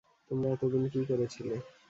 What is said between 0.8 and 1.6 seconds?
কী করেছিলে?